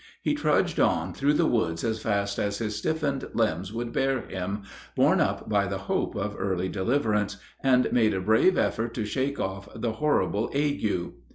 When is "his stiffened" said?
2.57-3.27